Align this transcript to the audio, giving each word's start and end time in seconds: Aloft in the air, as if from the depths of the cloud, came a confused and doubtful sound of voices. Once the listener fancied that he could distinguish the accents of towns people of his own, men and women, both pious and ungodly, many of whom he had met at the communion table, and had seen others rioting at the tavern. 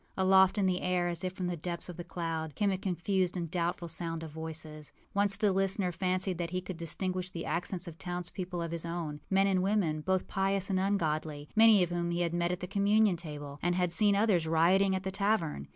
Aloft 0.17 0.57
in 0.57 0.65
the 0.65 0.81
air, 0.81 1.09
as 1.09 1.23
if 1.23 1.31
from 1.33 1.45
the 1.45 1.55
depths 1.55 1.87
of 1.87 1.95
the 1.95 2.03
cloud, 2.03 2.55
came 2.55 2.71
a 2.71 2.77
confused 2.79 3.37
and 3.37 3.51
doubtful 3.51 3.87
sound 3.87 4.23
of 4.23 4.31
voices. 4.31 4.91
Once 5.13 5.35
the 5.35 5.51
listener 5.51 5.91
fancied 5.91 6.39
that 6.39 6.49
he 6.49 6.59
could 6.59 6.75
distinguish 6.77 7.29
the 7.29 7.45
accents 7.45 7.87
of 7.87 7.99
towns 7.99 8.31
people 8.31 8.63
of 8.63 8.71
his 8.71 8.83
own, 8.83 9.19
men 9.29 9.45
and 9.45 9.61
women, 9.61 10.01
both 10.01 10.27
pious 10.27 10.71
and 10.71 10.79
ungodly, 10.79 11.49
many 11.55 11.83
of 11.83 11.91
whom 11.91 12.09
he 12.09 12.21
had 12.21 12.33
met 12.33 12.51
at 12.51 12.61
the 12.61 12.65
communion 12.67 13.15
table, 13.15 13.59
and 13.61 13.75
had 13.75 13.91
seen 13.91 14.15
others 14.15 14.47
rioting 14.47 14.95
at 14.95 15.03
the 15.03 15.11
tavern. 15.11 15.67